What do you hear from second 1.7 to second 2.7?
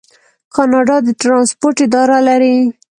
اداره لري.